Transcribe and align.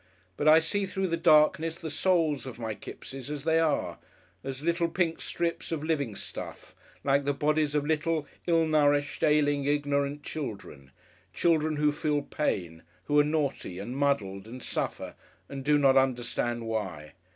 But 0.35 0.47
I 0.47 0.57
see 0.57 0.87
through 0.87 1.09
the 1.09 1.15
darkness 1.15 1.75
the 1.77 1.91
souls 1.91 2.47
of 2.47 2.57
my 2.57 2.73
Kippses, 2.73 3.29
as 3.29 3.43
they 3.43 3.59
are, 3.59 3.99
as 4.43 4.63
little 4.63 4.87
pink 4.89 5.21
strips 5.21 5.71
of 5.71 5.83
living 5.83 6.15
stuff, 6.15 6.73
like 7.03 7.23
the 7.23 7.35
bodies 7.35 7.75
of 7.75 7.85
little, 7.85 8.25
ill 8.47 8.65
nourished, 8.65 9.23
ailing, 9.23 9.65
ignorant 9.65 10.23
children, 10.23 10.89
children 11.35 11.75
who 11.75 11.91
feel 11.91 12.23
pain, 12.23 12.81
who 13.03 13.19
are 13.19 13.23
naughty 13.23 13.77
and 13.77 13.95
muddled 13.95 14.47
and 14.47 14.63
suffer 14.63 15.13
and 15.47 15.63
do 15.63 15.77
not 15.77 15.95
understand 15.95 16.65
why. 16.65 17.13